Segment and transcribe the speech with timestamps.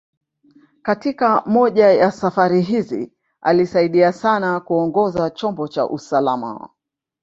[0.81, 6.69] Katika moja ya safari hizi, alisaidia sana kuongoza chombo kwa usalama.